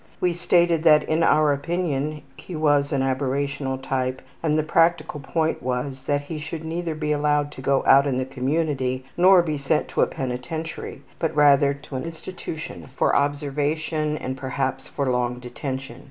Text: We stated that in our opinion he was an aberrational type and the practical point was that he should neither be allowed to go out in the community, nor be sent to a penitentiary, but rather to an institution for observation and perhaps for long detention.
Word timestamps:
We 0.19 0.33
stated 0.33 0.81
that 0.81 1.03
in 1.03 1.21
our 1.21 1.53
opinion 1.53 2.23
he 2.35 2.55
was 2.55 2.91
an 2.91 3.03
aberrational 3.03 3.79
type 3.79 4.23
and 4.41 4.57
the 4.57 4.63
practical 4.63 5.19
point 5.19 5.61
was 5.61 6.05
that 6.05 6.21
he 6.21 6.39
should 6.39 6.63
neither 6.65 6.95
be 6.95 7.11
allowed 7.11 7.51
to 7.51 7.61
go 7.61 7.83
out 7.85 8.07
in 8.07 8.17
the 8.17 8.25
community, 8.25 9.05
nor 9.15 9.43
be 9.43 9.59
sent 9.59 9.89
to 9.89 10.01
a 10.01 10.07
penitentiary, 10.07 11.03
but 11.19 11.35
rather 11.35 11.75
to 11.75 11.95
an 11.97 12.03
institution 12.03 12.87
for 12.87 13.15
observation 13.15 14.17
and 14.17 14.37
perhaps 14.39 14.87
for 14.87 15.05
long 15.07 15.37
detention. 15.37 15.99